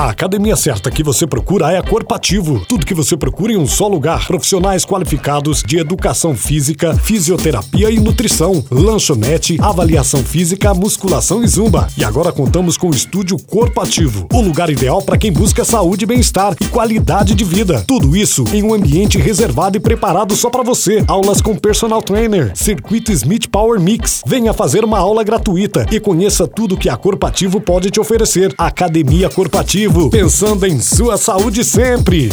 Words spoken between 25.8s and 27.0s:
e conheça tudo que a